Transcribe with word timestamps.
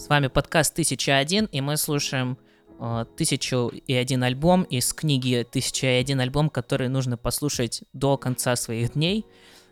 С 0.00 0.08
вами 0.08 0.28
подкаст 0.28 0.78
«1001», 0.78 1.50
и 1.52 1.60
мы 1.60 1.76
слушаем 1.76 2.38
э, 2.78 3.04
«Тысячу 3.16 3.68
и 3.68 3.92
один 3.92 4.22
альбом» 4.22 4.62
из 4.62 4.94
книги 4.94 5.46
«Тысяча 5.50 5.86
и 5.86 6.00
один 6.00 6.20
альбом», 6.20 6.48
который 6.48 6.88
нужно 6.88 7.18
послушать 7.18 7.84
до 7.92 8.16
конца 8.16 8.56
своих 8.56 8.94
дней, 8.94 9.26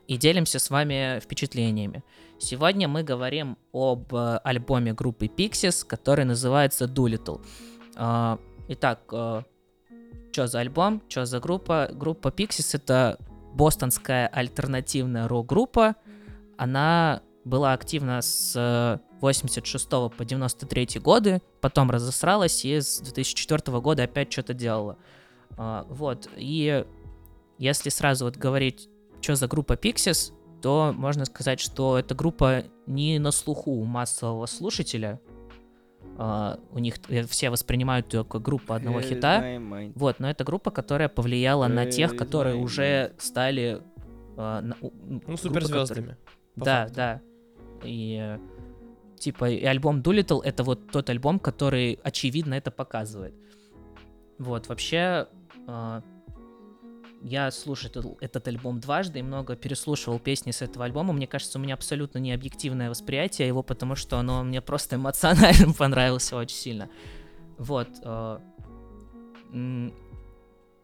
и 0.07 0.19
делимся 0.19 0.59
с 0.59 0.69
вами 0.69 1.19
впечатлениями. 1.21 2.05
Сегодня 2.39 2.89
мы 2.89 3.03
говорим 3.03 3.57
об 3.73 4.15
э, 4.15 4.39
альбоме 4.45 4.93
группы 4.93 5.27
Pixies, 5.27 5.87
который 5.87 6.27
называется 6.27 6.85
«Doolittle». 6.85 7.41
Э, 7.96 8.37
итак, 8.69 9.12
что 10.39 10.46
за 10.46 10.61
альбом, 10.61 11.02
что 11.09 11.27
за 11.27 11.41
группа? 11.41 11.91
Группа 11.93 12.29
Pixies— 12.29 12.71
это 12.75 13.18
бостонская 13.54 14.29
альтернативная 14.29 15.26
рок-группа. 15.26 15.96
Она 16.57 17.22
была 17.44 17.72
активна 17.72 18.22
с 18.22 19.00
86 19.21 19.89
по 19.89 20.25
93 20.25 21.00
годы, 21.00 21.43
потом 21.61 21.90
разосралась 21.90 22.64
и 22.64 22.80
с 22.80 23.00
2004 23.00 23.80
года 23.80 24.04
опять 24.04 24.32
что-то 24.32 24.54
делала. 24.54 24.96
А, 25.57 25.85
вот, 25.89 26.29
и 26.36 26.85
если 27.58 27.89
сразу 27.89 28.27
вот 28.27 28.36
говорить, 28.36 28.89
что 29.21 29.35
за 29.35 29.49
группа 29.49 29.72
Pixies, 29.72 30.32
то 30.63 30.94
можно 30.96 31.25
сказать, 31.25 31.58
что 31.58 31.99
эта 31.99 32.14
группа 32.14 32.62
не 32.86 33.19
на 33.19 33.33
слуху 33.33 33.72
у 33.72 33.84
массового 33.84 34.47
слушателя. 34.47 35.20
А, 36.16 36.58
у 36.72 36.78
них 36.78 36.97
э, 37.08 37.22
все 37.25 37.50
воспринимают 37.50 38.12
ее 38.12 38.25
как 38.25 38.42
группу 38.42 38.72
одного 38.72 39.00
хита. 39.00 39.61
Вот, 39.94 40.19
но 40.20 40.28
это 40.28 40.44
группа, 40.44 40.70
которая 40.70 41.08
повлияла 41.08 41.69
на 41.69 41.86
тех, 41.86 42.16
которые 42.16 42.56
уже 42.56 43.12
стали... 43.19 43.80
а, 44.36 44.61
на- 44.62 44.77
Ну, 44.80 45.36
суперзвездами. 45.36 46.16
по 46.56 46.64
да, 46.64 46.80
факту. 46.82 46.94
да. 46.96 47.20
И 47.84 48.38
типа 49.18 49.50
и 49.50 49.64
альбом 49.64 50.00
Doolittle 50.00 50.40
это 50.44 50.64
вот 50.64 50.90
тот 50.90 51.10
альбом, 51.10 51.38
который 51.38 51.98
очевидно 52.02 52.55
это 52.55 52.70
показывает. 52.70 53.34
Вот, 54.38 54.68
вообще, 54.68 55.27
э, 55.66 56.00
я 57.22 57.50
слушал 57.50 57.91
этот, 57.91 58.06
этот 58.22 58.48
альбом 58.48 58.80
дважды 58.80 59.19
и 59.19 59.22
много 59.22 59.56
переслушивал 59.56 60.19
песни 60.19 60.50
с 60.50 60.62
этого 60.62 60.84
альбома. 60.84 61.12
Мне 61.12 61.27
кажется, 61.27 61.58
у 61.58 61.62
меня 61.62 61.74
абсолютно 61.74 62.19
не 62.19 62.33
объективное 62.33 62.91
восприятие 62.91 63.48
его, 63.48 63.62
потому 63.62 63.94
что 63.94 64.19
оно 64.19 64.42
мне 64.44 64.61
просто 64.61 64.97
эмоционально 64.97 65.72
понравился 65.78 66.36
очень 66.36 66.56
сильно. 66.56 66.89
Вот. 67.58 67.89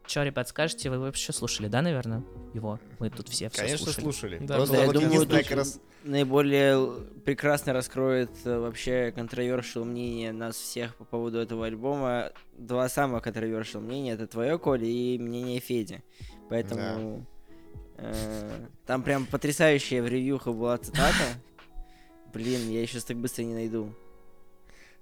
Че, 0.06 0.22
ребят, 0.22 0.48
скажете, 0.48 0.90
вы 0.90 0.98
вообще 0.98 1.32
слушали, 1.32 1.68
да, 1.68 1.80
наверное, 1.80 2.22
его? 2.52 2.78
Мы 2.98 3.08
тут 3.10 3.28
все 3.28 3.48
все 3.48 3.62
Конечно, 3.62 3.86
слушали. 3.86 4.02
слушали. 4.02 4.38
Да, 4.38 4.56
Просто 4.56 4.74
да, 4.74 4.80
я 4.80 4.86
вот 4.86 4.94
думаю, 4.94 5.26
тут 5.26 5.50
раз... 5.52 5.80
наиболее 6.04 6.90
прекрасно 7.24 7.72
раскроет 7.72 8.30
э, 8.44 8.58
вообще 8.58 9.12
контровершил 9.12 9.84
мнение 9.84 10.32
нас 10.32 10.56
всех 10.56 10.94
по 10.96 11.04
поводу 11.04 11.38
этого 11.38 11.66
альбома. 11.66 12.32
Два 12.52 12.88
самых 12.90 13.22
контровершил 13.22 13.80
мнения 13.80 14.12
это 14.12 14.26
твое, 14.26 14.58
Коля, 14.58 14.86
и 14.86 15.18
мнение 15.18 15.58
Феди. 15.60 16.04
Поэтому 16.50 17.26
э, 17.96 18.66
там 18.86 19.02
прям 19.02 19.24
потрясающая 19.24 20.02
в 20.02 20.06
ревьюхах 20.06 20.54
была 20.54 20.76
цитата. 20.76 21.24
Блин, 22.34 22.70
я 22.70 22.86
сейчас 22.86 23.04
так 23.04 23.16
быстро 23.16 23.42
не 23.42 23.54
найду. 23.54 23.94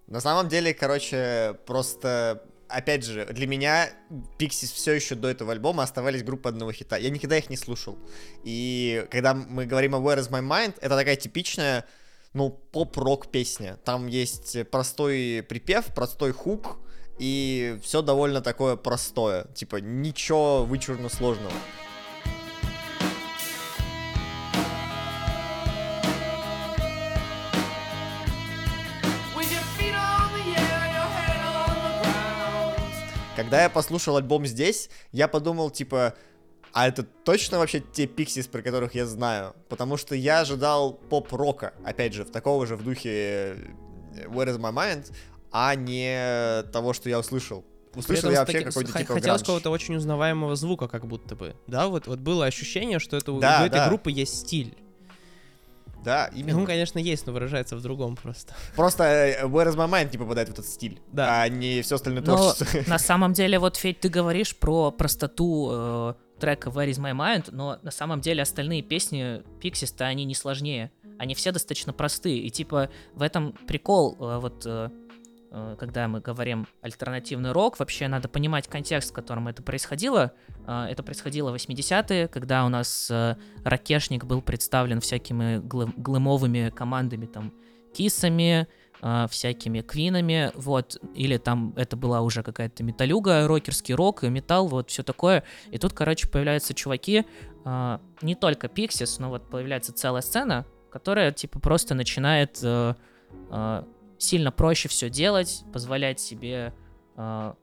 На 0.07 0.21
самом 0.21 0.49
деле, 0.49 0.75
короче, 0.75 1.59
просто... 1.67 2.45
Опять 2.73 3.05
же, 3.05 3.27
для 3.27 3.47
меня 3.47 3.91
Pixies 4.39 4.73
все 4.75 4.93
еще 4.93 5.15
до 5.15 5.29
этого 5.29 5.53
альбома 5.53 5.83
оставались 5.83 6.23
группой 6.23 6.53
одного 6.53 6.73
хита. 6.73 6.97
Я 6.97 7.11
никогда 7.11 7.37
их 7.37 7.51
не 7.51 7.57
слушал. 7.57 7.99
И 8.45 9.07
когда 9.11 9.35
мы 9.35 9.67
говорим 9.67 9.95
о 9.95 9.99
Where 9.99 10.19
is 10.19 10.31
My 10.31 10.41
Mind, 10.41 10.75
это 10.81 10.97
такая 10.97 11.17
типичная, 11.17 11.85
ну, 12.33 12.51
поп-рок 12.51 13.31
песня. 13.31 13.79
Там 13.85 14.07
есть 14.07 14.69
простой 14.71 15.45
припев, 15.47 15.87
простой 15.95 16.33
хук, 16.33 16.79
и 17.19 17.79
все 17.83 18.01
довольно 18.01 18.41
такое 18.41 18.77
простое. 18.77 19.45
Типа, 19.55 19.77
ничего 19.77 20.65
вычурно 20.65 21.09
сложного. 21.09 21.53
Когда 33.43 33.65
я 33.65 33.69
послушал 33.71 34.17
альбом 34.19 34.47
здесь, 34.47 34.89
я 35.11 35.27
подумал, 35.27 35.69
типа, 35.71 36.15
а 36.73 36.87
это 36.87 37.03
точно 37.03 37.59
вообще 37.59 37.81
те 37.81 38.05
Pixies, 38.05 38.49
про 38.49 38.63
которых 38.63 38.95
я 38.95 39.05
знаю? 39.05 39.57
Потому 39.69 39.97
что 39.97 40.15
я 40.15 40.41
ожидал 40.43 40.93
поп-рока, 40.93 41.75
опять 41.85 42.13
же, 42.13 42.25
в 42.25 42.31
такого 42.31 42.69
же 42.69 42.77
в 42.77 42.85
духе 42.85 43.11
э, 43.11 43.57
Where 44.29 44.47
is 44.47 44.59
my 44.61 44.73
mind, 44.73 45.13
а 45.51 45.75
не 45.75 46.63
того, 46.71 46.93
что 46.93 47.09
я 47.09 47.19
услышал. 47.19 47.65
Услышал 47.97 48.31
я 48.31 48.39
вообще 48.39 48.61
какой-то 48.61 48.93
х- 48.93 49.01
типа 49.01 49.15
Хотелось 49.15 49.41
какого-то 49.41 49.71
очень 49.71 49.97
узнаваемого 49.97 50.55
звука, 50.55 50.87
как 50.87 51.05
будто 51.09 51.35
бы. 51.35 51.57
Да, 51.67 51.89
вот, 51.89 52.07
вот 52.07 52.21
было 52.21 52.47
ощущение, 52.47 53.01
что 53.01 53.17
это, 53.17 53.33
Да, 53.41 53.63
у 53.63 53.67
этой 53.67 53.79
да. 53.79 53.89
группы 53.89 54.13
есть 54.13 54.39
стиль. 54.39 54.77
Да, 56.05 56.27
И 56.27 56.41
именно. 56.41 56.59
Он, 56.61 56.67
конечно, 56.67 56.99
есть, 56.99 57.27
но 57.27 57.33
выражается 57.33 57.77
в 57.77 57.83
другом 57.83 58.17
просто. 58.17 58.55
Просто 58.77 59.05
э, 59.05 59.45
Where 59.47 59.69
is 59.69 59.77
my 59.77 59.89
mind 59.91 60.11
не 60.13 60.19
попадает 60.19 60.49
в 60.49 60.53
этот 60.53 60.67
стиль, 60.67 61.01
Да. 61.13 61.43
а 61.43 61.49
не 61.49 61.83
все 61.83 61.95
остальное 61.97 62.23
Но 62.23 62.37
творчество. 62.37 62.79
на 62.91 62.99
самом 62.99 63.33
деле, 63.33 63.59
вот, 63.59 63.77
Федь, 63.77 64.01
ты 64.01 64.09
говоришь 64.09 64.57
про 64.57 64.91
простоту 64.91 65.71
э, 65.73 66.15
трека 66.41 66.71
Where 66.71 66.89
is 66.91 66.99
my 66.99 67.13
mind, 67.17 67.49
но 67.53 67.79
на 67.83 67.91
самом 67.91 68.21
деле 68.21 68.43
остальные 68.43 68.83
песни 68.83 69.43
Pixies-то 69.63 70.05
они 70.05 70.25
не 70.25 70.35
сложнее. 70.35 70.91
Они 71.19 71.35
все 71.37 71.53
достаточно 71.53 71.93
простые. 71.93 72.39
И 72.39 72.51
типа 72.51 72.91
в 73.15 73.23
этом 73.23 73.53
прикол, 73.69 74.17
э, 74.19 74.39
вот 74.39 74.65
э, 74.67 74.89
когда 75.79 76.09
мы 76.09 76.21
говорим 76.21 76.67
альтернативный 76.81 77.53
рок, 77.53 77.79
вообще 77.79 78.09
надо 78.09 78.29
понимать 78.29 78.69
контекст, 78.69 79.11
в 79.11 79.13
котором 79.13 79.49
это 79.49 79.63
происходило. 79.63 80.33
Э, 80.67 80.87
это 80.91 81.03
происходило 81.03 81.51
в 81.51 81.55
80-е, 81.55 82.29
когда 82.29 82.65
у 82.65 82.71
нас 82.71 83.11
э, 83.11 83.37
Ракешник 83.63 84.25
был 84.25 84.41
представлен 84.41 85.01
всякими 85.01 85.59
глэм- 85.59 85.93
глэмовыми 85.97 86.71
командами, 86.71 87.27
там, 87.27 87.53
кисами, 87.95 88.67
всякими 89.29 89.81
квинами, 89.81 90.53
вот, 90.55 90.97
или 91.17 91.37
там 91.37 91.75
это 91.77 91.97
была 91.97 92.21
уже 92.21 92.45
какая-то 92.45 92.85
металюга, 92.85 93.49
рокерский 93.49 93.95
рок, 93.95 94.23
и 94.23 94.29
металл, 94.29 94.69
вот, 94.69 94.91
все 94.91 95.03
такое. 95.03 95.43
И 95.73 95.79
тут, 95.79 95.93
короче, 95.93 96.29
появляются 96.29 96.73
чуваки, 96.73 97.27
не 98.23 98.35
только 98.37 98.69
Pixies, 98.69 99.17
но 99.19 99.29
вот 99.29 99.51
появляется 99.51 99.93
целая 99.93 100.23
сцена, 100.23 100.67
которая, 100.89 101.33
типа, 101.33 101.59
просто 101.59 101.97
начинает 101.97 102.61
э, 102.63 102.95
сильно 104.23 104.53
проще 104.53 104.89
все 104.89 105.11
делать, 105.11 105.65
позволять 105.73 106.21
себе 106.21 106.73
а, 107.17 107.57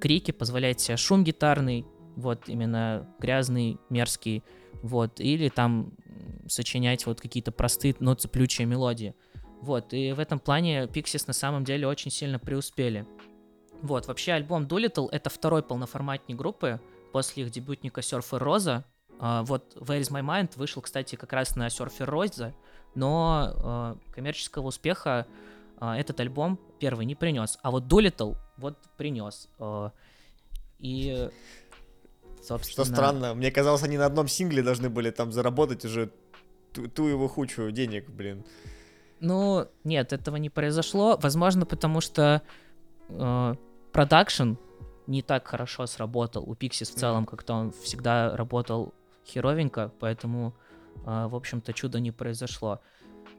крики, 0.00 0.30
позволять 0.30 0.80
себе 0.80 0.96
шум 0.96 1.24
гитарный, 1.24 1.86
вот, 2.16 2.48
именно 2.48 3.06
грязный, 3.18 3.78
мерзкий, 3.90 4.42
вот, 4.82 5.20
или 5.20 5.48
там 5.48 5.92
сочинять 6.48 7.06
вот 7.06 7.20
какие-то 7.20 7.52
простые, 7.52 7.94
но 8.00 8.14
цеплючие 8.14 8.66
мелодии. 8.66 9.14
Вот, 9.60 9.92
и 9.92 10.12
в 10.12 10.20
этом 10.20 10.38
плане 10.38 10.84
Pixies 10.84 11.24
на 11.26 11.32
самом 11.32 11.64
деле 11.64 11.86
очень 11.86 12.10
сильно 12.10 12.38
преуспели. 12.38 13.06
Вот, 13.82 14.06
вообще 14.06 14.32
альбом 14.32 14.64
Doolittle— 14.64 15.08
это 15.12 15.28
второй 15.28 15.62
полноформатник 15.62 16.36
группы 16.36 16.80
после 17.12 17.44
их 17.44 17.50
дебютника 17.50 18.00
Surfer 18.00 18.40
Rosa. 18.40 18.84
А, 19.18 19.42
вот 19.44 19.76
Where 19.76 20.00
is 20.00 20.10
My 20.10 20.22
Mind 20.22 20.52
вышел, 20.56 20.80
кстати, 20.80 21.16
как 21.16 21.32
раз 21.32 21.56
на 21.56 21.66
Surfer 21.66 22.08
Rosa, 22.08 22.54
но 22.94 23.52
а, 23.56 23.98
коммерческого 24.12 24.68
успеха 24.68 25.26
этот 25.80 26.20
альбом 26.20 26.58
первый 26.78 27.06
не 27.06 27.14
принес. 27.14 27.58
А 27.62 27.70
вот 27.70 27.84
Doolittle 27.84 28.36
вот 28.56 28.78
принес. 28.96 29.48
А, 29.58 29.92
и, 30.78 31.28
собственно... 32.42 32.84
Что 32.84 32.94
странно, 32.94 33.34
мне 33.34 33.50
казалось, 33.50 33.82
они 33.82 33.98
на 33.98 34.06
одном 34.06 34.28
сингле 34.28 34.62
должны 34.62 34.90
были 34.90 35.10
там 35.10 35.32
заработать 35.32 35.84
уже 35.84 36.10
ту, 36.72 36.88
ту 36.88 37.06
его 37.06 37.28
хучу 37.28 37.70
денег, 37.70 38.08
блин. 38.08 38.44
Ну, 39.20 39.66
нет, 39.84 40.12
этого 40.12 40.36
не 40.36 40.50
произошло. 40.50 41.18
Возможно, 41.20 41.64
потому 41.64 42.00
что 42.00 42.42
э, 43.08 43.54
продакшн 43.92 44.54
не 45.06 45.22
так 45.22 45.46
хорошо 45.46 45.86
сработал 45.86 46.42
у 46.48 46.54
Pixies 46.54 46.92
в 46.92 46.98
целом, 46.98 47.26
как-то 47.26 47.54
он 47.54 47.72
всегда 47.72 48.36
работал 48.36 48.92
херовенько, 49.24 49.92
поэтому, 50.00 50.54
э, 51.04 51.26
в 51.28 51.34
общем-то, 51.34 51.72
чудо 51.72 52.00
не 52.00 52.10
произошло. 52.10 52.80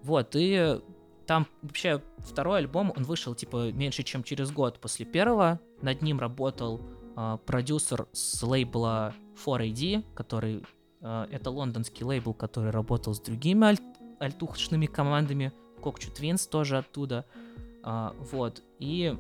Вот, 0.01 0.36
и 0.36 0.80
там 1.27 1.45
вообще 1.62 2.01
второй 2.19 2.59
альбом, 2.59 2.91
он 2.95 3.03
вышел, 3.03 3.35
типа, 3.35 3.71
меньше, 3.71 4.03
чем 4.03 4.24
через 4.24 4.51
год 4.51 4.79
после 4.79 5.06
первого. 5.06 5.59
Над 5.81 6.01
ним 6.01 6.19
работал 6.19 6.81
э, 7.15 7.38
продюсер 7.45 8.07
с 8.13 8.41
лейбла 8.41 9.13
4AD, 9.45 10.06
который... 10.15 10.63
э, 11.01 11.27
это 11.31 11.51
лондонский 11.51 12.03
лейбл, 12.06 12.33
который 12.33 12.71
работал 12.71 13.13
с 13.13 13.19
другими 13.19 13.65
аль- 13.68 13.79
альтухочными 14.19 14.85
командами. 14.88 15.51
Кокчу 15.81 16.09
Твинс 16.12 16.47
тоже 16.47 16.77
оттуда. 16.77 17.25
А, 17.83 18.15
вот. 18.31 18.63
И, 18.79 19.15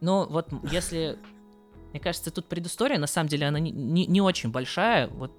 ну, 0.00 0.26
вот 0.26 0.48
если 0.70 1.18
Мне 1.90 2.00
кажется, 2.00 2.30
тут 2.30 2.46
предыстория, 2.46 2.98
на 2.98 3.06
самом 3.08 3.28
деле, 3.28 3.46
она 3.48 3.58
не, 3.58 3.70
не- 3.72 4.06
не 4.06 4.20
очень 4.20 4.50
большая. 4.50 5.08
Вот 5.08 5.32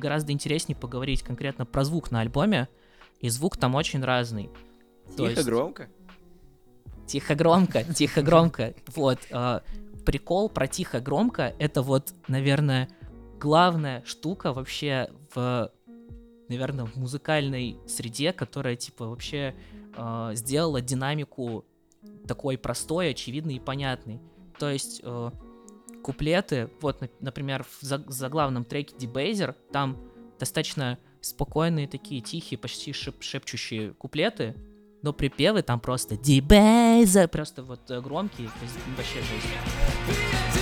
гораздо 0.00 0.32
интереснее 0.32 0.76
поговорить 0.76 1.22
конкретно 1.22 1.66
про 1.66 1.84
звук 1.84 2.10
на 2.10 2.20
альбоме. 2.20 2.68
И 3.20 3.28
звук 3.30 3.56
там 3.56 3.74
очень 3.74 4.02
разный. 4.02 4.48
Тихо, 5.16 5.30
есть- 5.30 5.44
громко. 5.46 5.88
Тихо 7.06 7.34
громко, 7.34 7.84
тихо 7.94 8.22
громко. 8.22 8.74
Вот. 8.94 9.18
э, 9.30 9.60
прикол 10.04 10.48
про 10.48 10.66
тихо 10.66 11.00
громко 11.00 11.54
это 11.58 11.82
вот, 11.82 12.12
наверное, 12.28 12.88
главная 13.40 14.02
штука 14.04 14.52
вообще 14.52 15.10
в, 15.34 15.70
наверное, 16.48 16.84
в 16.86 16.96
музыкальной 16.96 17.78
среде, 17.86 18.32
которая 18.32 18.76
типа 18.76 19.06
вообще 19.06 19.54
э, 19.96 20.30
сделала 20.34 20.80
динамику 20.80 21.64
такой 22.26 22.58
простой, 22.58 23.10
очевидной 23.10 23.54
и 23.54 23.60
понятной. 23.60 24.20
То 24.58 24.70
есть 24.70 25.00
э, 25.02 25.30
куплеты, 26.02 26.70
вот, 26.80 27.00
на- 27.00 27.08
например, 27.20 27.64
в 27.64 27.82
за- 27.82 28.04
заглавном 28.08 28.64
треке 28.64 28.94
Debaser, 28.96 29.54
там 29.72 29.96
достаточно 30.38 30.98
спокойные 31.20 31.88
такие 31.88 32.20
тихие, 32.20 32.58
почти 32.58 32.92
шеп- 32.92 33.20
шепчущие 33.20 33.92
куплеты, 33.94 34.54
но 35.02 35.12
припевы 35.12 35.62
там 35.62 35.80
просто 35.80 36.14
Debaser, 36.16 37.28
просто 37.28 37.62
вот 37.62 37.90
э, 37.90 38.00
громкие, 38.00 38.48
то 38.48 38.62
есть 38.64 38.74
вообще 38.96 39.18
жесть. 39.20 40.58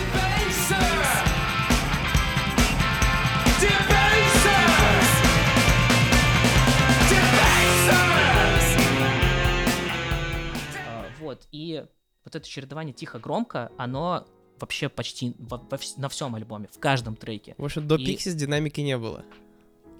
А, 10.86 11.06
Вот, 11.20 11.46
и 11.52 11.84
вот 12.24 12.34
это 12.36 12.46
чередование 12.48 12.92
тихо-громко, 12.94 13.70
оно 13.76 14.26
вообще 14.60 14.88
почти 14.88 15.34
во- 15.38 15.58
во 15.58 15.78
на 15.98 16.08
всем 16.08 16.34
альбоме, 16.34 16.68
в 16.72 16.78
каждом 16.78 17.16
треке. 17.16 17.54
В 17.58 17.64
общем, 17.64 17.86
до 17.86 17.96
И- 17.96 18.14
Pixies 18.14 18.32
динамики 18.34 18.80
не 18.80 18.96
было. 18.96 19.24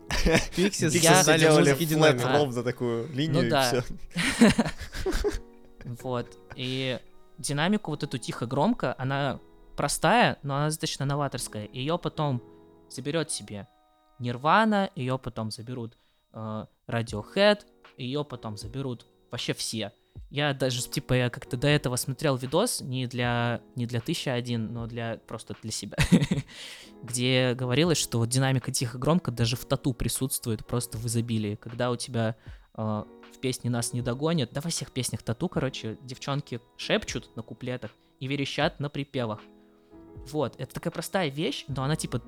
Pixies 0.09 0.51
Pixies 0.57 0.99
Я- 0.99 1.15
создали 1.17 1.41
делали 1.41 1.73
музыки 1.73 1.95
флэт 1.95 2.25
ровно 2.25 2.63
такую 2.63 3.09
линию 3.13 3.43
Ну 3.43 3.43
и 3.47 3.51
да. 3.51 3.63
все. 3.63 3.83
Вот. 6.03 6.37
И 6.57 6.99
динамику 7.39 7.91
вот 7.93 8.03
эту 8.03 8.19
тихо-громко, 8.19 8.95
она 8.99 9.39
простая, 9.77 10.39
но 10.43 10.57
она 10.57 10.67
достаточно 10.67 11.05
новаторская. 11.05 11.69
Ее 11.73 11.99
потом 11.99 12.43
заберет 12.91 13.31
себе 13.31 13.69
Нирвана, 14.19 14.91
ее 14.97 15.19
потом 15.19 15.51
заберут 15.51 15.97
э, 16.33 16.65
Radiohead, 16.89 17.61
ее 17.99 18.25
потом 18.25 18.57
заберут 18.57 19.07
вообще 19.31 19.53
все. 19.55 19.93
Я 20.31 20.53
даже, 20.55 20.83
типа, 20.89 21.15
я 21.15 21.31
как-то 21.31 21.57
до 21.57 21.69
этого 21.69 21.97
смотрел 21.97 22.37
видос 22.37 22.81
не 22.81 23.07
для, 23.07 23.61
не 23.75 23.87
для 23.87 24.01
1001, 24.01 24.73
но 24.73 24.87
для 24.87 25.19
просто 25.27 25.55
для 25.63 25.71
себя, 25.71 25.97
где 27.03 27.55
говорилось, 27.55 27.99
что 27.99 28.19
вот 28.19 28.29
динамика 28.29 28.73
тихо-громко 28.73 29.31
даже 29.31 29.57
в 29.57 29.65
тату 29.65 29.93
присутствует 29.93 30.67
просто 30.67 30.99
в 30.99 31.07
изобилии. 31.07 31.57
Когда 31.57 31.91
у 31.91 31.97
тебя 31.97 32.37
э, 32.77 32.83
в 32.83 33.39
песне 33.41 33.71
«Нас 33.71 33.93
не 33.93 34.03
догонят», 34.03 34.53
да 34.53 34.61
во 34.61 34.71
всех 34.71 34.93
песнях 34.93 35.23
тату, 35.23 35.49
короче, 35.49 35.97
девчонки 36.03 36.61
шепчут 36.77 37.35
на 37.37 37.43
куплетах 37.43 37.93
и 38.21 38.27
верещат 38.27 38.81
на 38.81 38.89
припевах. 38.89 39.41
Вот, 40.31 40.55
это 40.59 40.75
такая 40.75 40.91
простая 40.91 41.29
вещь, 41.29 41.65
но 41.69 41.85
она 41.85 41.97
типа 41.97 42.23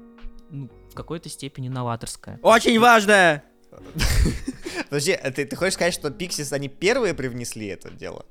ну, 0.50 0.70
в 0.90 0.94
какой-то 0.94 1.28
степени 1.28 1.68
новаторская. 1.68 2.38
Очень 2.42 2.78
важно! 2.78 3.42
Подожди, 4.90 5.12
а 5.12 5.30
ты, 5.30 5.44
ты 5.44 5.56
хочешь 5.56 5.74
сказать, 5.74 5.94
что 5.94 6.08
Pixies, 6.08 6.52
они 6.52 6.68
первые 6.68 7.14
привнесли 7.14 7.66
это 7.66 7.90
дело? 7.90 8.24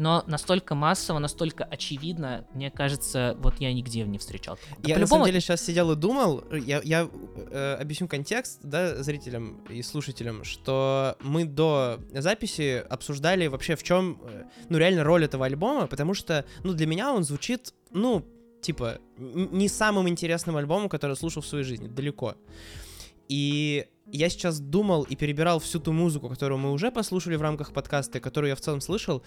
Но 0.00 0.24
настолько 0.26 0.74
массово, 0.74 1.18
настолько 1.18 1.62
очевидно, 1.62 2.46
мне 2.54 2.70
кажется, 2.70 3.36
вот 3.38 3.60
я 3.60 3.70
нигде 3.70 4.02
не 4.04 4.16
встречал. 4.16 4.58
Да 4.78 4.88
Я 4.88 4.98
на 4.98 5.06
самом 5.06 5.26
деле 5.26 5.42
сейчас 5.42 5.62
сидел 5.62 5.92
и 5.92 5.96
думал, 5.96 6.42
я, 6.50 6.80
я 6.82 7.06
э, 7.50 7.76
объясню 7.78 8.08
контекст, 8.08 8.60
да, 8.62 9.02
зрителям 9.02 9.62
и 9.68 9.82
слушателям, 9.82 10.42
что 10.42 11.18
мы 11.20 11.44
до 11.44 12.00
записи 12.14 12.82
обсуждали 12.88 13.46
вообще 13.48 13.76
в 13.76 13.82
чем, 13.82 14.22
э, 14.24 14.44
ну, 14.70 14.78
реально 14.78 15.04
роль 15.04 15.26
этого 15.26 15.44
альбома, 15.44 15.86
потому 15.86 16.14
что, 16.14 16.46
ну, 16.64 16.72
для 16.72 16.86
меня 16.86 17.12
он 17.12 17.22
звучит, 17.22 17.74
ну, 17.90 18.24
типа, 18.62 19.00
не 19.18 19.68
самым 19.68 20.08
интересным 20.08 20.56
альбомом, 20.56 20.88
который 20.88 21.12
я 21.12 21.16
слушал 21.16 21.42
в 21.42 21.46
своей 21.46 21.64
жизни, 21.64 21.88
далеко. 21.88 22.36
И 23.28 23.86
я 24.12 24.28
сейчас 24.28 24.60
думал 24.60 25.02
и 25.04 25.16
перебирал 25.16 25.58
всю 25.58 25.80
ту 25.80 25.92
музыку, 25.92 26.28
которую 26.28 26.58
мы 26.58 26.72
уже 26.72 26.90
послушали 26.90 27.36
в 27.36 27.42
рамках 27.42 27.72
подкаста, 27.72 28.20
которую 28.20 28.50
я 28.50 28.56
в 28.56 28.60
целом 28.60 28.80
слышал, 28.80 29.22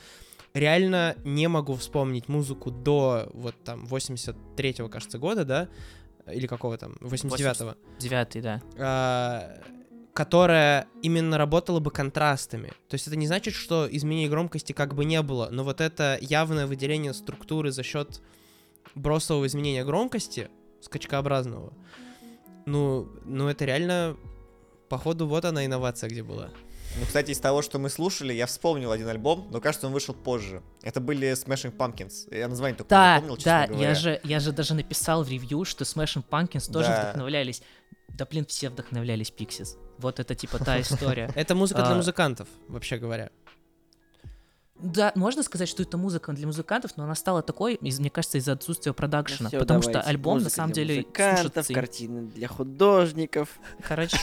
реально 0.54 1.16
не 1.24 1.48
могу 1.48 1.76
вспомнить 1.76 2.28
музыку 2.28 2.72
до 2.72 3.30
вот 3.34 3.56
там 3.64 3.86
83-го, 3.86 4.90
кажется, 4.90 5.18
года, 5.18 5.46
да? 5.46 5.70
Или 6.32 6.48
какого 6.48 6.78
там? 6.78 6.94
89-го. 7.02 7.76
Девятый, 8.00 8.42
да. 8.42 8.62
а, 8.78 9.60
которая 10.14 10.88
именно 11.02 11.38
работала 11.38 11.80
бы 11.80 11.92
контрастами. 11.92 12.68
То 12.88 12.94
есть 12.94 13.08
это 13.08 13.16
не 13.16 13.28
значит, 13.28 13.56
что 13.56 13.88
изменений 13.90 14.30
громкости 14.30 14.72
как 14.72 14.94
бы 14.94 15.06
не 15.06 15.22
было, 15.22 15.50
но 15.52 15.64
вот 15.64 15.82
это 15.82 16.18
явное 16.22 16.68
выделение 16.68 17.14
структуры 17.14 17.72
за 17.72 17.84
счет 17.84 18.22
бросового 18.96 19.48
изменения 19.48 19.84
громкости, 19.84 20.50
скачкообразного, 20.82 21.74
ну, 22.66 23.10
ну 23.26 23.48
это 23.50 23.66
реально, 23.66 24.16
походу, 24.98 25.28
вот 25.28 25.46
она 25.46 25.66
инновация 25.66 26.10
где 26.10 26.22
была. 26.24 26.50
Ну, 27.00 27.06
кстати, 27.08 27.32
из 27.32 27.40
того, 27.40 27.64
что 27.64 27.80
мы 27.80 27.90
слушали, 27.90 28.34
я 28.34 28.46
вспомнил 28.46 28.92
один 28.92 29.08
альбом, 29.08 29.48
но 29.52 29.60
кажется, 29.60 29.88
он 29.88 29.94
вышел 29.94 30.14
позже. 30.14 30.62
Это 30.84 31.00
были 31.02 31.32
Smashing 31.32 31.76
Pumpkins. 31.76 32.14
Я 32.36 32.48
название 32.48 32.78
только 32.78 32.94
не 32.94 33.00
Да, 33.00 33.16
запомнил, 33.16 33.38
честно 33.38 33.52
да, 33.52 33.68
говоря. 33.68 33.90
я 33.90 33.96
же, 33.96 34.22
я 34.24 34.40
же 34.40 34.52
даже 34.52 34.74
написал 34.76 35.24
в 35.24 35.30
ревью, 35.30 35.66
что 35.66 35.84
Smashing 35.86 36.24
Pumpkins 36.30 36.72
тоже 36.72 36.88
Да. 36.90 37.02
вдохновлялись. 37.02 37.64
Да 38.10 38.26
блин, 38.26 38.46
все 38.46 38.70
вдохновлялись 38.70 39.34
Pixies. 39.36 39.70
Вот 39.98 40.20
это 40.20 40.36
типа 40.36 40.60
та 40.64 40.80
история. 40.82 41.32
Это 41.36 41.56
музыка 41.56 41.82
для 41.82 41.94
А. 41.94 41.96
музыкантов, 41.96 42.48
вообще 42.68 42.98
говоря. 42.98 43.32
Да, 44.84 45.14
можно 45.16 45.44
сказать, 45.44 45.70
что 45.70 45.82
это 45.82 45.98
музыка 45.98 46.34
для 46.34 46.46
музыкантов, 46.46 46.98
но 46.98 47.06
она 47.06 47.16
стала 47.16 47.42
такой, 47.42 47.76
из- 47.76 48.00
мне 48.00 48.10
кажется, 48.10 48.38
из-за 48.38 48.52
отсутствия 48.52 48.94
продакшена. 48.94 49.48
Всё, 49.50 49.60
потому 49.60 49.82
что 49.82 49.94
давайте. 49.94 50.10
альбом 50.10 50.34
на 50.34 50.44
Музыка 50.44 50.56
самом 50.56 50.74
для 50.74 50.84
деле 50.86 51.02
музыкантов, 51.02 51.42
слушается 51.42 51.74
картины 51.74 52.22
для 52.28 52.48
художников. 52.50 53.60
Короче, 53.88 54.18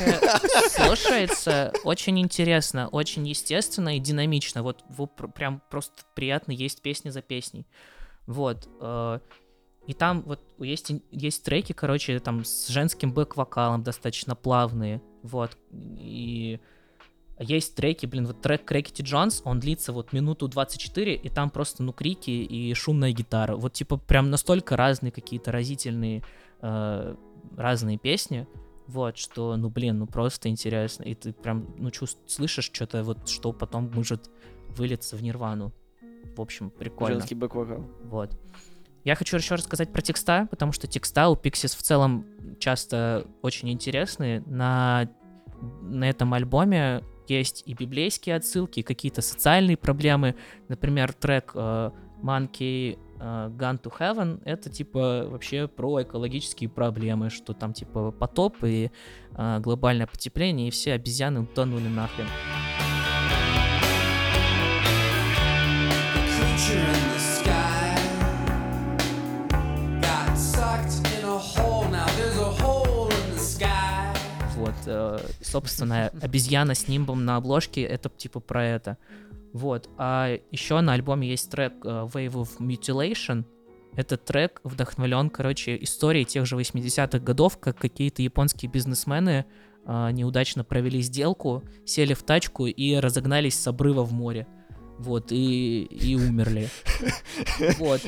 слушается 0.69 1.73
очень 1.85 2.19
интересно, 2.21 2.89
очень 2.89 3.27
естественно 3.27 3.97
и 3.97 4.01
динамично. 4.01 4.63
Вот 4.63 4.85
во- 4.89 5.07
пр- 5.07 5.29
прям 5.31 5.63
просто 5.71 6.03
приятно 6.15 6.53
есть 6.53 6.83
песни 6.83 7.11
за 7.11 7.23
песней. 7.23 7.67
Вот. 8.27 8.69
э, 8.81 9.19
И 9.87 9.95
там 9.95 10.23
вот 10.23 10.41
есть, 10.59 10.93
есть 11.11 11.43
треки, 11.43 11.73
короче, 11.73 12.21
там 12.21 12.45
с 12.45 12.69
женским 12.69 13.13
бэк-вокалом 13.13 13.83
достаточно 13.83 14.37
плавные. 14.37 15.01
Вот. 15.23 15.57
И 15.73 16.61
есть 17.43 17.75
треки, 17.75 18.07
блин, 18.07 18.27
вот 18.27 18.43
трек 18.43 18.65
Крекити 18.65 19.03
Джонс, 19.03 19.41
он 19.45 19.61
длится 19.61 19.93
вот 19.93 20.13
минуту 20.13 20.47
24, 20.47 21.15
и 21.15 21.29
там 21.31 21.51
просто, 21.51 21.83
ну, 21.83 21.93
крики 21.93 22.31
и 22.31 22.75
шумная 22.75 23.13
гитара. 23.13 23.57
Вот, 23.57 23.73
типа, 23.73 23.97
прям 23.97 24.31
настолько 24.31 24.77
разные 24.77 25.11
какие-то 25.11 25.51
разительные 25.51 26.23
э, 26.61 27.15
разные 27.57 27.99
песни, 27.99 28.47
вот, 28.87 29.17
что, 29.17 29.57
ну, 29.57 29.71
блин, 29.71 30.01
ну, 30.01 30.07
просто 30.07 30.49
интересно. 30.49 31.05
И 31.05 31.15
ты 31.15 31.33
прям, 31.33 31.67
ну, 31.79 31.91
чувств, 31.91 32.21
слышишь 32.27 32.71
что-то, 32.73 33.03
вот, 33.05 33.29
что 33.29 33.53
потом 33.53 33.91
может 33.95 34.31
вылиться 34.77 35.17
в 35.17 35.23
нирвану. 35.23 35.73
В 36.37 36.41
общем, 36.41 36.71
прикольно. 36.71 37.21
Женский 37.21 37.37
бэк-вокал. 37.37 37.85
Вот. 38.05 38.39
Я 39.05 39.15
хочу 39.15 39.37
еще 39.37 39.55
рассказать 39.55 39.93
про 39.93 40.03
текста, 40.03 40.47
потому 40.51 40.73
что 40.73 40.87
текста 40.87 41.29
у 41.31 41.35
Pixies 41.35 41.77
в 41.77 41.83
целом 41.83 42.27
часто 42.59 43.27
очень 43.41 43.71
интересные. 43.71 44.43
На, 44.47 45.09
на 45.81 46.09
этом 46.09 46.35
альбоме 46.35 47.03
есть 47.31 47.63
и 47.67 47.75
библейские 47.75 48.37
отсылки, 48.37 48.81
и 48.81 48.83
какие-то 48.83 49.23
социальные 49.23 49.77
проблемы. 49.77 50.35
Например, 50.69 51.13
трек 51.13 51.53
э, 51.55 51.91
Monkey 52.23 52.99
э, 53.19 53.51
Gun 53.57 53.81
to 53.81 53.93
Heaven— 53.99 54.43
это 54.45 54.71
типа 54.71 55.27
вообще 55.29 55.69
про 55.69 56.03
экологические 56.03 56.69
проблемы, 56.69 57.31
что 57.31 57.55
там 57.55 57.73
типа 57.73 58.11
потоп 58.11 58.63
и 58.65 58.91
э, 59.37 59.59
глобальное 59.61 60.07
потепление, 60.07 60.69
и 60.69 60.71
все 60.71 60.93
обезьяны 60.93 61.41
утонули 61.41 61.89
нахрен. 61.89 62.27
creature 66.71 67.10
э, 74.87 75.19
собственно, 75.41 76.11
обезьяна 76.21 76.75
с 76.75 76.89
нимбом 76.89 77.25
на 77.25 77.37
обложке, 77.37 77.83
это 77.83 78.09
типа 78.09 78.41
про 78.41 78.65
это. 78.65 78.99
Вот, 79.53 79.89
а 79.99 80.39
еще 80.51 80.81
на 80.81 80.93
альбоме 80.93 81.29
есть 81.29 81.51
трек 81.51 81.73
э, 81.85 81.89
Wave 81.89 82.33
of 82.33 82.49
Mutilation. 82.59 83.45
Этот 83.97 84.25
трек 84.25 84.61
вдохновлен, 84.63 85.31
короче, 85.31 85.77
историей 85.83 86.25
тех 86.25 86.47
же 86.47 86.57
80-х 86.57 87.19
годов, 87.19 87.59
как 87.59 87.77
какие-то 87.77 88.23
японские 88.23 88.71
бизнесмены 88.71 89.47
э, 89.87 90.11
неудачно 90.13 90.63
провели 90.63 91.01
сделку, 91.03 91.65
сели 91.85 92.15
в 92.15 92.23
тачку 92.23 92.67
и 92.67 92.95
разогнались 92.95 93.59
с 93.59 93.67
обрыва 93.67 94.05
в 94.05 94.13
море. 94.13 94.47
Вот, 94.99 95.33
и, 95.33 95.83
и 95.85 96.15
умерли. 96.15 96.69
Вот. 97.79 98.03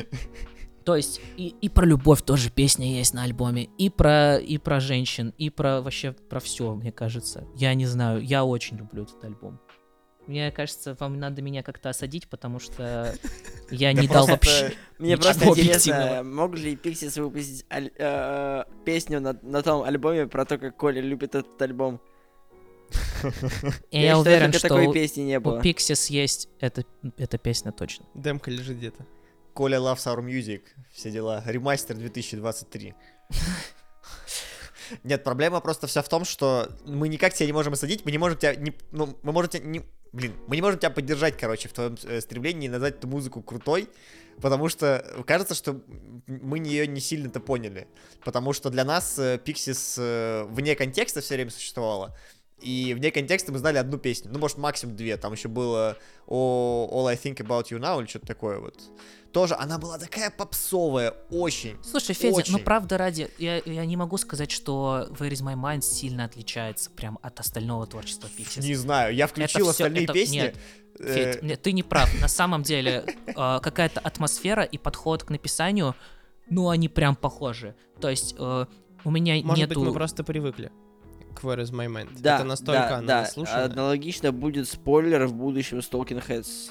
То 0.85 0.97
есть 0.97 1.21
и, 1.37 1.55
и 1.61 1.69
про 1.69 1.85
любовь 1.85 2.23
тоже 2.23 2.51
песня 2.51 2.87
есть 2.87 3.15
на 3.15 3.23
альбоме, 3.25 3.69
и 3.79 3.91
про 3.91 4.37
и 4.39 4.59
про 4.59 4.81
женщин, 4.81 5.33
и 5.39 5.51
про 5.51 5.81
вообще 5.81 6.12
про 6.12 6.41
все, 6.41 6.75
мне 6.75 6.93
кажется. 6.93 7.45
Я 7.57 7.75
не 7.75 7.87
знаю, 7.87 8.23
я 8.23 8.45
очень 8.45 8.77
люблю 8.77 9.05
этот 9.05 9.23
альбом. 9.25 9.61
Мне 10.27 10.53
кажется, 10.53 10.97
вам 11.01 11.19
надо 11.19 11.43
меня 11.43 11.62
как-то 11.65 11.91
осадить, 11.91 12.29
потому 12.29 12.61
что 12.61 13.12
я 13.71 13.93
не 13.93 14.07
дал 14.07 14.27
вообще. 14.27 14.73
Мне 14.99 15.17
просто 15.17 15.49
интересно, 15.49 16.23
могут 16.23 16.61
ли 16.61 16.77
Пиксис 16.77 17.17
выпустить 17.17 17.67
э, 17.71 18.65
песню 18.85 19.21
на, 19.21 19.62
том 19.62 19.83
альбоме 19.83 20.27
про 20.29 20.45
то, 20.45 20.59
как 20.59 20.77
Коля 20.77 21.01
любит 21.01 21.35
этот 21.35 21.61
альбом? 21.61 22.01
Я 23.91 24.19
уверен, 24.19 24.53
что 24.53 24.69
такой 24.69 24.87
у, 24.87 24.93
песни 24.93 25.23
не 25.23 25.39
у 25.39 25.41
было. 25.41 25.61
Pixies 25.61 26.12
есть 26.12 26.49
эта, 26.61 26.85
эта 27.17 27.39
песня 27.39 27.73
точно. 27.73 28.07
Демка 28.15 28.51
лежит 28.51 28.79
где-то. 28.79 29.07
Коля 29.55 29.79
Loves 29.79 30.07
Our 30.07 30.25
Music, 30.25 30.63
все 30.93 31.11
дела. 31.11 31.43
Ремастер 31.47 31.97
2023. 31.97 32.95
Нет, 35.05 35.25
проблема 35.25 35.61
просто 35.61 35.87
вся 35.87 36.03
в 36.03 36.09
том, 36.09 36.25
что 36.25 36.69
мы 36.85 37.09
никак 37.09 37.35
тебя 37.35 37.47
не 37.47 37.53
можем 37.53 37.73
осадить, 37.73 38.05
мы 38.05 38.11
не 38.11 38.19
можем 38.19 38.39
тебя, 38.39 38.55
не, 38.55 38.75
ну, 38.91 39.19
мы 39.23 39.33
можем 39.33 39.51
тебя 39.51 39.65
не, 39.65 39.83
блин, 40.13 40.35
мы 40.47 40.57
не 40.57 40.63
можем 40.63 40.79
тебя 40.79 40.91
поддержать, 40.91 41.37
короче, 41.39 41.69
в 41.69 41.73
твоем 41.73 41.97
э, 42.05 42.21
стремлении 42.21 42.69
назвать 42.69 42.97
эту 42.97 43.09
музыку 43.09 43.43
крутой, 43.43 43.89
потому 44.41 44.69
что 44.69 45.25
кажется, 45.27 45.55
что 45.55 45.81
мы 46.27 46.59
ее 46.59 46.87
не 46.87 47.01
сильно-то 47.01 47.41
поняли, 47.41 47.89
потому 48.25 48.53
что 48.53 48.71
для 48.71 48.85
нас 48.85 49.19
э, 49.19 49.41
Pixies 49.45 49.95
э, 49.99 50.45
вне 50.45 50.75
контекста 50.77 51.21
все 51.21 51.35
время 51.35 51.51
существовала, 51.51 52.17
и 52.62 52.95
вне 52.95 53.11
контекста 53.11 53.52
мы 53.52 53.59
знали 53.59 53.76
одну 53.78 53.99
песню, 53.99 54.31
ну, 54.33 54.38
может, 54.38 54.59
максимум 54.59 54.97
две, 54.97 55.16
там 55.16 55.33
еще 55.33 55.49
было 55.49 55.97
«All 56.26 56.88
All 56.90 57.07
I 57.09 57.16
Think 57.16 57.37
About 57.38 57.64
You 57.71 57.78
Now» 57.81 58.00
или 58.00 58.07
что-то 58.07 58.26
такое 58.26 58.59
вот. 58.59 58.76
Тоже 59.33 59.54
она 59.54 59.78
была 59.78 59.99
такая 59.99 60.31
попсовая, 60.31 61.14
очень. 61.31 61.76
Слушай, 61.83 62.14
Федя, 62.14 62.31
ну 62.33 62.37
Очень. 62.37 62.59
правда 62.59 62.99
ради, 62.99 63.31
я, 63.38 63.62
я 63.64 63.87
не 63.87 63.97
могу 63.97 64.19
сказать, 64.19 64.50
что 64.50 65.09
Where 65.19 65.31
is 65.31 65.42
my 65.42 65.54
mind 65.54 65.81
сильно 65.81 66.25
отличается 66.25 66.90
прям 66.90 67.19
от 67.23 67.40
остального 67.40 67.87
творчества 67.87 68.28
Pixies. 68.38 68.62
Не 68.62 68.75
знаю, 68.75 69.14
я 69.14 69.26
включил 69.26 69.62
всё- 69.62 69.71
остальные 69.71 70.04
это- 70.04 70.12
песни. 70.12 70.37
нет, 70.37 70.57
э, 70.99 71.14
Федь, 71.14 71.42
нет, 71.42 71.62
ты 71.62 71.73
не 71.73 71.83
прав. 71.83 72.09
На 72.21 72.28
самом 72.28 72.62
деле, 72.62 73.04
э, 73.26 73.33
какая-то 73.62 74.00
атмосфера 74.00 74.64
и 74.64 74.76
подход 74.76 75.25
к 75.25 75.31
написанию, 75.31 75.95
ну, 76.50 76.69
они 76.69 76.88
прям 76.90 77.16
похожи. 77.16 77.75
То 78.00 78.11
есть, 78.11 78.35
э, 78.38 78.66
у 79.04 79.11
меня 79.11 79.35
Может 79.42 79.57
нету... 79.69 79.81
быть, 79.81 79.88
мы 79.88 79.95
просто 79.95 80.25
привыкли 80.25 80.71
Where 81.43 81.61
is 81.61 81.73
my 81.73 81.87
mind. 81.89 82.21
Да, 82.21 82.37
Это 82.37 82.45
настолько 82.45 82.89
да, 82.89 83.01
да. 83.01 83.21
наслушано. 83.23 83.65
Аналогично 83.65 84.33
будет 84.33 84.69
спойлер 84.69 85.27
в 85.27 85.35
будущем 85.35 85.81
с 85.83 85.91
Talking 85.91 86.25
Heads. 86.27 86.71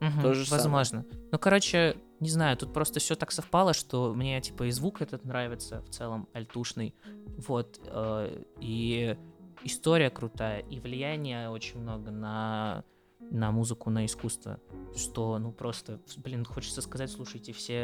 Мгм, 0.00 0.22
то 0.22 0.34
же 0.34 0.44
самое. 0.44 0.62
возможно. 0.62 1.06
Ну, 1.32 1.38
короче, 1.38 1.96
не 2.20 2.28
знаю, 2.28 2.56
тут 2.56 2.72
просто 2.72 3.00
все 3.00 3.14
так 3.14 3.32
совпало, 3.32 3.72
что 3.74 4.12
мне, 4.14 4.40
типа, 4.40 4.64
и 4.64 4.70
звук 4.70 5.02
этот 5.02 5.24
нравится 5.24 5.82
в 5.82 5.90
целом, 5.90 6.28
альтушный. 6.32 6.94
Вот. 7.38 7.80
э, 7.86 8.42
и 8.60 9.16
история 9.62 10.10
крутая, 10.10 10.60
и 10.60 10.78
влияние 10.80 11.48
очень 11.48 11.80
много 11.80 12.10
на 12.10 12.84
на 13.30 13.50
музыку, 13.52 13.88
на 13.88 14.04
искусство, 14.04 14.60
что, 14.94 15.38
ну, 15.38 15.50
просто, 15.50 16.00
блин, 16.18 16.44
хочется 16.44 16.82
сказать, 16.82 17.10
слушайте, 17.10 17.52
все 17.54 17.78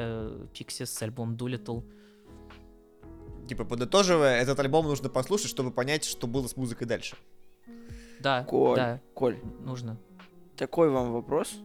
Pixies, 0.52 1.02
альбом 1.02 1.34
Doolittle, 1.34 1.82
Типа, 3.50 3.64
подытоживая, 3.64 4.40
этот 4.40 4.60
альбом 4.60 4.86
нужно 4.86 5.08
послушать, 5.08 5.50
чтобы 5.50 5.72
понять, 5.72 6.04
что 6.04 6.28
было 6.28 6.46
с 6.46 6.56
музыкой 6.56 6.86
дальше. 6.86 7.16
да, 8.20 8.44
Коль, 8.44 8.76
да, 8.76 9.00
Коль, 9.12 9.40
нужно. 9.58 9.96
такой 10.56 10.88
вам 10.88 11.12
вопрос. 11.12 11.56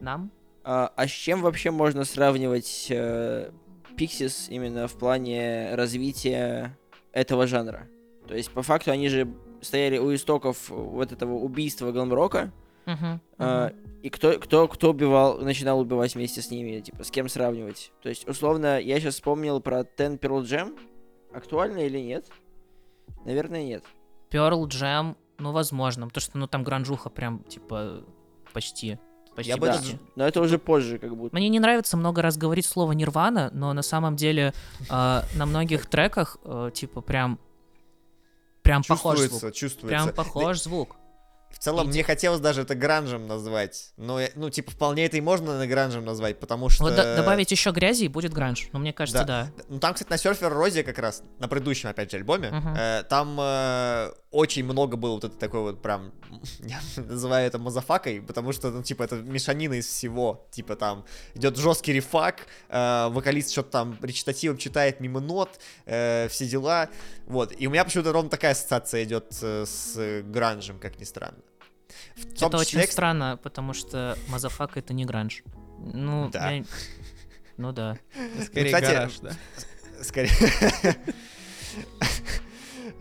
Нам? 0.00 0.30
А, 0.62 0.92
а 0.94 1.08
с 1.08 1.10
чем 1.10 1.40
вообще 1.40 1.70
можно 1.70 2.04
сравнивать 2.04 2.88
э, 2.90 3.50
Pixies 3.96 4.50
именно 4.50 4.88
в 4.88 4.92
плане 4.98 5.74
развития 5.74 6.76
этого 7.12 7.46
жанра? 7.46 7.88
То 8.28 8.34
есть, 8.34 8.50
по 8.50 8.62
факту, 8.62 8.90
они 8.90 9.08
же 9.08 9.26
стояли 9.62 9.96
у 9.96 10.14
истоков 10.14 10.68
вот 10.68 11.12
этого 11.12 11.32
убийства 11.32 11.92
гламрока, 11.92 12.40
Мгм, 12.40 12.52
а, 13.38 13.72
и 14.02 14.08
кто, 14.10 14.38
кто, 14.38 14.68
кто 14.68 14.90
убивал, 14.90 15.38
начинал 15.38 15.80
убивать 15.80 16.14
вместе 16.14 16.40
с 16.42 16.50
ними, 16.50 16.80
типа, 16.80 17.04
с 17.04 17.10
кем 17.10 17.28
сравнивать? 17.28 17.92
То 18.02 18.08
есть, 18.08 18.26
условно, 18.28 18.80
я 18.80 18.98
сейчас 19.00 19.14
вспомнил 19.14 19.60
про 19.60 19.80
Ten 19.80 20.18
Pearl 20.18 20.42
Jam, 20.42 20.78
актуально 21.32 21.78
или 21.78 21.98
нет? 21.98 22.26
Наверное, 23.24 23.62
нет. 23.62 23.84
Pearl 24.30 24.66
Jam, 24.66 25.16
ну, 25.38 25.52
возможно, 25.52 26.06
потому 26.06 26.22
что, 26.22 26.38
ну, 26.38 26.46
там 26.46 26.64
гранжуха 26.64 27.10
прям, 27.10 27.42
типа, 27.44 28.04
почти. 28.52 28.98
Почти, 29.34 29.50
Я 29.50 29.56
бы 29.58 29.66
Да, 29.66 29.74
этот 29.74 29.82
почти. 29.86 29.98
но 30.16 30.26
это 30.26 30.40
уже 30.40 30.58
позже, 30.58 30.98
как 30.98 31.16
будто. 31.16 31.36
Мне 31.36 31.48
не 31.48 31.60
нравится 31.60 31.96
много 31.96 32.20
раз 32.20 32.36
говорить 32.36 32.66
слово 32.66 32.92
Нирвана, 32.92 33.50
но 33.52 33.72
на 33.72 33.82
самом 33.82 34.16
деле 34.16 34.52
э, 34.80 34.82
на 34.90 35.46
многих 35.46 35.86
треках, 35.86 36.38
э, 36.44 36.70
типа, 36.74 37.00
прям, 37.00 37.38
прям 38.62 38.82
похож 38.82 39.18
звук. 39.18 39.30
Чувствуется, 39.30 39.58
чувствуется. 39.58 39.86
Прям 39.88 40.06
Да, 40.08 40.12
похож 40.12 40.60
звук. 40.62 40.96
В 41.50 41.58
целом, 41.58 41.86
Иди. 41.86 41.98
мне 41.98 42.04
хотелось 42.04 42.40
даже 42.40 42.62
это 42.62 42.74
гранжем 42.74 43.26
назвать. 43.26 43.92
Но, 43.96 44.20
ну, 44.34 44.48
типа, 44.48 44.70
вполне 44.70 45.04
это 45.04 45.18
и 45.18 45.20
можно 45.20 45.58
на 45.58 45.66
гранжем 45.66 46.04
назвать, 46.04 46.38
потому 46.40 46.70
что... 46.70 46.84
Вот 46.84 46.96
до- 46.96 47.16
добавить 47.16 47.50
еще 47.50 47.70
грязи 47.70 48.04
и 48.04 48.08
будет 48.08 48.32
гранж. 48.32 48.68
Ну, 48.72 48.78
мне 48.78 48.92
кажется, 48.92 49.24
да. 49.24 49.50
Ну, 49.68 49.78
там, 49.78 49.92
кстати, 49.92 50.08
на 50.10 50.14
Surfer 50.14 50.48
Розе 50.48 50.82
как 50.84 50.98
раз, 50.98 51.22
на 51.38 51.48
предыдущем, 51.48 51.90
опять 51.90 52.10
же, 52.10 52.16
альбоме, 52.16 52.50
Мгм. 52.50 52.74
э, 52.76 53.02
там 53.10 53.36
э, 53.38 54.10
очень 54.30 54.64
много 54.64 54.96
было 54.96 55.14
вот 55.16 55.24
это 55.24 55.36
такой 55.36 55.60
вот 55.60 55.82
прям, 55.82 56.12
я 56.60 56.80
называю 56.96 57.46
это 57.46 57.58
мазафакой, 57.58 58.22
потому 58.22 58.52
что, 58.52 58.70
ну, 58.70 58.82
типа, 58.82 59.02
это 59.02 59.16
мешанина 59.16 59.74
из 59.74 59.86
всего. 59.86 60.46
Типа, 60.50 60.76
там 60.76 61.04
идет 61.34 61.58
жесткий 61.58 61.92
рефак, 61.92 62.46
э, 62.70 63.08
вокалист 63.10 63.50
что-то 63.50 63.70
там 63.70 63.98
речитативом 64.00 64.56
читает 64.56 65.00
мимо 65.00 65.20
нот, 65.20 65.60
э, 65.84 66.28
все 66.28 66.46
дела. 66.46 66.88
Вот. 67.26 67.52
И 67.58 67.66
у 67.66 67.70
меня 67.70 67.84
почему-то 67.84 68.12
ровно 68.12 68.30
такая 68.30 68.52
ассоциация 68.52 69.04
идет 69.04 69.36
э, 69.42 69.64
с 69.66 70.22
гранжем, 70.22 70.78
как 70.78 70.98
ни 70.98 71.04
странно. 71.04 71.36
В 72.16 72.38
том 72.38 72.48
Это 72.52 72.64
числе, 72.64 72.82
очень 72.82 72.92
странно, 72.92 73.38
потому 73.42 73.72
что 73.72 74.16
Мазафак 74.28 74.76
это 74.76 74.92
не 74.92 75.04
гранж. 75.04 75.42
Ну, 75.78 76.28
Да. 76.30 76.50
я- 76.50 76.64
Ну 77.56 77.72
да. 77.72 77.98
Скорее 78.46 78.66
кстати, 78.72 78.84
гараж, 78.94 79.18
да. 79.20 79.32
Скорее. 80.02 80.30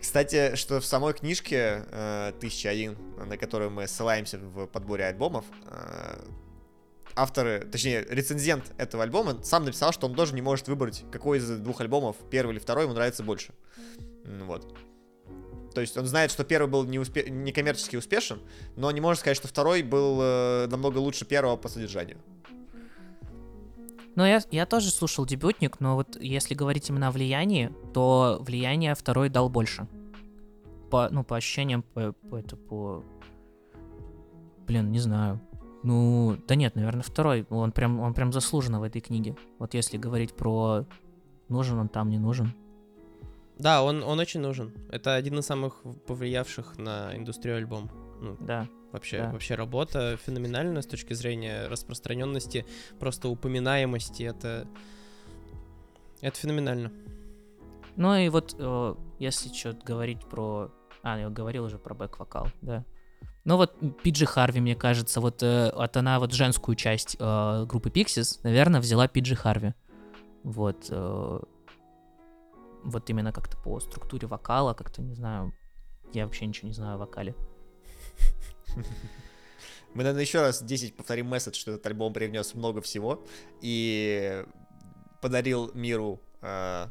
Кстати, 0.02 0.56
что 0.56 0.80
в 0.80 0.86
самой 0.86 1.14
книжке 1.14 1.84
э, 1.92 2.30
1001, 2.38 2.98
на 3.28 3.38
которую 3.38 3.70
мы 3.72 3.88
ссылаемся 3.88 4.38
в 4.40 4.66
подборе 4.68 5.06
альбомов, 5.06 5.46
э, 5.68 6.22
авторы, 7.16 7.68
точнее, 7.72 8.06
рецензент 8.10 8.72
этого 8.78 9.04
альбома 9.04 9.44
сам 9.44 9.66
написал, 9.66 9.92
что 9.92 10.08
он 10.08 10.16
тоже 10.16 10.34
не 10.36 10.42
может 10.42 10.68
выбрать, 10.68 11.04
какой 11.12 11.40
из 11.40 11.50
двух 11.60 11.82
альбомов, 11.82 12.16
первый 12.32 12.52
или 12.54 12.60
второй, 12.60 12.86
ему 12.86 12.94
нравится 12.94 13.24
больше. 13.24 13.54
Вот. 14.26 14.76
То 15.74 15.82
есть 15.82 15.98
он 15.98 16.06
знает, 16.06 16.32
что 16.32 16.44
первый 16.44 16.70
был 16.70 16.84
не, 16.84 16.98
успе- 16.98 17.30
не 17.30 17.52
коммерчески 17.52 17.96
успешен, 17.96 18.40
но 18.76 18.92
не 18.92 19.02
может 19.02 19.22
сказать, 19.22 19.38
что 19.38 19.48
второй 19.48 19.84
был 19.84 20.20
э, 20.22 20.68
намного 20.68 20.98
лучше 20.98 21.26
первого 21.26 21.56
по 21.58 21.70
содержанию. 21.70 22.18
Ну, 24.16 24.26
я, 24.26 24.42
я 24.52 24.66
тоже 24.66 24.92
слушал 24.92 25.26
дебютник, 25.26 25.80
но 25.80 25.96
вот 25.96 26.18
если 26.20 26.54
говорить 26.54 26.90
именно 26.90 27.08
о 27.08 27.12
влиянии, 27.12 27.72
то 27.94 28.38
влияние 28.42 28.96
второй 28.96 29.30
дал 29.30 29.50
больше. 29.50 29.88
По, 30.90 31.08
ну, 31.10 31.24
по 31.24 31.38
ощущениям, 31.38 31.84
по, 31.84 32.12
по, 32.12 32.36
это, 32.38 32.56
по... 32.58 33.04
Блин, 34.68 34.92
не 34.92 35.00
знаю. 35.00 35.40
Ну, 35.84 36.38
да 36.48 36.56
нет, 36.56 36.76
наверное, 36.76 37.04
второй. 37.04 37.46
Он 37.50 37.72
прям, 37.72 38.00
он 38.00 38.14
прям 38.14 38.34
заслуженно 38.34 38.80
в 38.80 38.84
этой 38.84 39.00
книге. 39.00 39.38
Вот 39.60 39.74
если 39.74 39.98
говорить 39.98 40.34
про 40.34 40.86
нужен 41.50 41.80
он 41.80 41.90
там, 41.90 42.10
не 42.10 42.18
нужен. 42.18 42.54
Да, 43.60 43.84
он, 43.84 44.04
он 44.04 44.20
очень 44.20 44.40
нужен. 44.40 44.74
Это 44.92 45.16
один 45.16 45.40
из 45.40 45.46
самых 45.46 45.82
повлиявших 46.08 46.78
на 46.78 47.16
индустрию 47.16 47.58
альбом. 47.58 47.92
Ну, 48.22 48.38
Да. 48.40 48.68
вообще, 48.92 49.20
Да. 49.20 49.32
вообще 49.32 49.56
работа 49.56 50.18
феноменальная 50.26 50.82
с 50.82 50.88
точки 50.88 51.14
зрения 51.14 51.68
распространенности, 51.68 52.66
просто 53.00 53.28
упоминаемости. 53.30 54.24
Это, 54.24 54.66
это 56.22 56.38
феноменально. 56.38 56.92
Ну 57.98 58.16
и 58.16 58.30
вот, 58.30 58.56
э, 58.58 58.96
если 59.20 59.54
что-то 59.54 59.86
говорить 59.86 60.22
про... 60.26 60.72
А, 61.04 61.20
я 61.20 61.30
говорил 61.30 61.66
уже 61.66 61.78
про 61.78 61.94
бэк-вокал, 61.94 62.48
да. 62.62 62.86
Ну 63.46 63.58
вот 63.58 63.74
Пиджи 64.04 64.26
Харви, 64.26 64.62
мне 64.62 64.76
кажется, 64.76 65.20
вот, 65.22 65.44
э, 65.44 65.72
вот 65.76 65.98
она 65.98 66.20
вот 66.20 66.34
женскую 66.34 66.76
часть 66.76 67.18
э, 67.20 67.66
группы 67.66 67.90
Pixies, 67.90 68.40
наверное, 68.44 68.80
взяла 68.80 69.08
Пиджи 69.08 69.36
Харви. 69.36 69.74
Вот. 70.44 70.88
э, 70.90 71.40
вот 72.84 73.10
именно 73.10 73.32
как-то 73.32 73.58
по 73.58 73.80
структуре 73.80 74.28
вокала, 74.28 74.74
как-то, 74.74 75.02
не 75.02 75.14
знаю, 75.16 75.54
я 76.14 76.26
вообще 76.26 76.46
ничего 76.46 76.68
не 76.68 76.74
знаю 76.74 76.96
о 76.96 76.98
вокале. 76.98 77.36
Мы, 79.96 80.04
наверное, 80.04 80.22
еще 80.22 80.42
раз 80.42 80.62
10 80.62 80.96
повторим 80.96 81.28
месседж, 81.28 81.56
что 81.60 81.72
этот 81.72 81.86
альбом 81.88 82.14
привнес 82.14 82.54
много 82.54 82.82
всего 82.82 83.26
и 83.62 84.46
подарил 85.22 85.72
миру 85.74 86.22
э, 86.42 86.88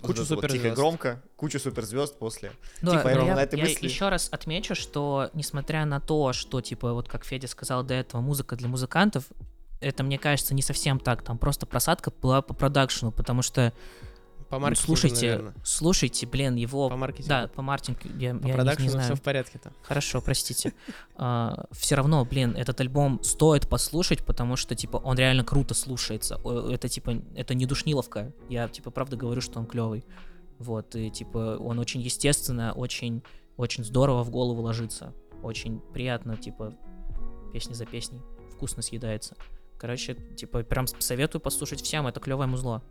Кучу 0.00 0.20
вот 0.22 0.26
это 0.26 0.34
вот 0.36 0.42
тихо 0.42 0.46
и 0.46 0.58
суперзвезд. 0.58 0.76
громко, 0.76 1.22
кучу 1.36 1.58
суперзвезд 1.58 2.18
после. 2.18 2.52
Да, 2.80 2.96
Типа, 2.96 3.10
но 3.10 3.16
Иван, 3.16 3.26
я, 3.26 3.34
на 3.34 3.42
этой 3.42 3.58
я 3.58 3.64
мысли- 3.66 3.84
еще 3.84 4.08
раз 4.08 4.28
отмечу, 4.32 4.74
что 4.74 5.30
несмотря 5.34 5.84
на 5.84 6.00
то, 6.00 6.32
что, 6.32 6.60
типа, 6.62 6.92
вот 6.94 7.08
как 7.08 7.24
Федя 7.24 7.48
сказал 7.48 7.82
до 7.84 7.92
этого, 7.94 8.20
музыка 8.22 8.56
для 8.56 8.68
музыкантов, 8.68 9.24
это, 9.80 10.02
мне 10.02 10.18
кажется, 10.18 10.54
не 10.54 10.62
совсем 10.62 10.98
так. 10.98 11.22
Там 11.22 11.36
просто 11.36 11.66
просадка 11.66 12.10
была 12.22 12.40
по 12.40 12.54
продакшну, 12.54 13.12
потому 13.12 13.42
что, 13.42 13.72
По 14.48 14.56
ну, 14.56 14.62
маркетингу, 14.62 14.86
слушайте, 14.86 15.26
наверное. 15.26 15.54
слушайте, 15.64 16.26
блин, 16.26 16.54
его... 16.54 16.88
По 16.88 16.96
маркетингу. 16.96 17.28
Да, 17.28 17.48
по 17.48 17.62
маркетингу, 17.62 18.00
я, 18.16 18.34
По 18.34 18.46
я 18.46 18.54
продакшену 18.54 19.00
все 19.00 19.14
в 19.16 19.22
порядке 19.22 19.58
там. 19.58 19.72
Хорошо, 19.82 20.20
простите. 20.20 20.72
все 21.16 21.94
равно, 21.94 22.24
блин, 22.24 22.54
этот 22.56 22.80
альбом 22.80 23.22
стоит 23.24 23.68
послушать, 23.68 24.24
потому 24.24 24.54
что, 24.56 24.76
типа, 24.76 24.98
он 24.98 25.16
реально 25.18 25.44
круто 25.44 25.74
слушается. 25.74 26.40
Это, 26.70 26.88
типа, 26.88 27.22
это 27.34 27.54
не 27.54 27.66
душниловка. 27.66 28.32
Я, 28.48 28.68
типа, 28.68 28.90
правда 28.90 29.16
говорю, 29.16 29.40
что 29.40 29.58
он 29.58 29.66
клевый. 29.66 30.04
Вот, 30.58 30.94
и, 30.94 31.10
типа, 31.10 31.58
он 31.58 31.78
очень 31.80 32.00
естественно, 32.00 32.72
очень, 32.72 33.22
очень 33.56 33.84
здорово 33.84 34.22
в 34.22 34.30
голову 34.30 34.62
ложится. 34.62 35.12
Очень 35.42 35.80
приятно, 35.92 36.36
типа, 36.36 36.72
песня 37.52 37.74
за 37.74 37.84
песней. 37.84 38.22
Вкусно 38.52 38.82
съедается. 38.82 39.34
Короче, 39.78 40.14
типа, 40.14 40.62
прям 40.62 40.86
советую 40.86 41.42
послушать 41.42 41.82
всем, 41.82 42.06
это 42.06 42.20
клевое 42.20 42.48
музло. 42.48 42.82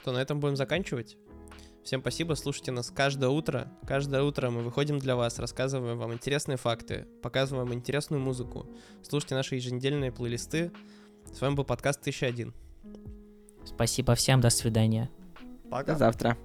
Что, 0.00 0.12
на 0.12 0.18
этом 0.18 0.40
будем 0.40 0.56
заканчивать? 0.56 1.16
Всем 1.84 2.00
спасибо, 2.00 2.34
слушайте 2.34 2.70
нас 2.70 2.90
каждое 2.90 3.30
утро. 3.30 3.72
Каждое 3.86 4.22
утро 4.22 4.50
мы 4.50 4.62
выходим 4.62 4.98
для 4.98 5.16
вас, 5.16 5.38
рассказываем 5.38 5.98
вам 5.98 6.12
интересные 6.12 6.58
факты, 6.58 7.06
показываем 7.22 7.72
интересную 7.72 8.20
музыку. 8.20 8.66
Слушайте 9.02 9.34
наши 9.34 9.54
еженедельные 9.54 10.12
плейлисты. 10.12 10.70
С 11.32 11.40
вами 11.40 11.54
был 11.54 11.64
подкаст 11.64 12.00
1001. 12.00 12.52
Спасибо 13.64 14.14
всем, 14.14 14.40
до 14.40 14.50
свидания. 14.50 15.10
Пока. 15.70 15.92
До 15.92 15.98
завтра. 15.98 16.38